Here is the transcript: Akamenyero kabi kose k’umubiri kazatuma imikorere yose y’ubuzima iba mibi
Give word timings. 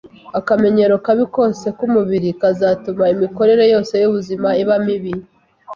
Akamenyero 0.39 0.95
kabi 1.05 1.25
kose 1.35 1.65
k’umubiri 1.77 2.29
kazatuma 2.41 3.03
imikorere 3.15 3.63
yose 3.73 3.93
y’ubuzima 4.01 4.49
iba 4.61 4.75
mibi 4.85 5.13